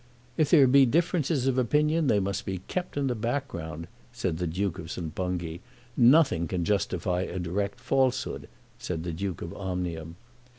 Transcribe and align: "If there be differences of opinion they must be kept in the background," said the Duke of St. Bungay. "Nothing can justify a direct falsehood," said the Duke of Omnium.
"If 0.35 0.49
there 0.49 0.65
be 0.65 0.87
differences 0.87 1.45
of 1.45 1.59
opinion 1.59 2.07
they 2.07 2.19
must 2.19 2.43
be 2.43 2.63
kept 2.67 2.97
in 2.97 3.05
the 3.05 3.13
background," 3.13 3.85
said 4.11 4.39
the 4.39 4.47
Duke 4.47 4.79
of 4.79 4.89
St. 4.89 5.13
Bungay. 5.13 5.59
"Nothing 5.95 6.47
can 6.47 6.65
justify 6.65 7.21
a 7.21 7.37
direct 7.37 7.79
falsehood," 7.79 8.49
said 8.79 9.03
the 9.03 9.13
Duke 9.13 9.43
of 9.43 9.53
Omnium. 9.53 10.15